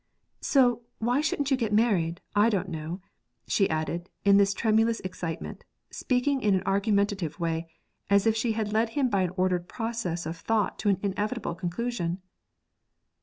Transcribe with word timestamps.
'So, 0.41 0.81
why 0.97 1.17
you 1.17 1.21
shouldn't 1.21 1.47
get 1.59 1.71
married, 1.71 2.21
I 2.35 2.49
don't 2.49 2.69
know.' 2.69 3.01
She 3.47 3.69
added 3.69 4.09
this 4.23 4.51
in 4.51 4.57
tremulous 4.57 4.99
excitement, 5.01 5.63
speaking 5.91 6.41
in 6.41 6.55
an 6.55 6.63
argumentative 6.65 7.39
way, 7.39 7.69
as 8.09 8.25
if 8.25 8.35
she 8.35 8.53
had 8.53 8.73
led 8.73 8.89
him 8.97 9.09
by 9.09 9.21
an 9.21 9.31
ordered 9.37 9.67
process 9.67 10.25
of 10.25 10.37
thought 10.37 10.79
to 10.79 10.89
an 10.89 10.97
inevitable 11.03 11.53
conclusion. 11.53 12.19